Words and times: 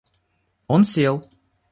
Он 0.73 0.83
сел. 0.83 1.15